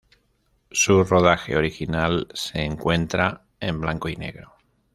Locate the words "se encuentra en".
2.33-3.79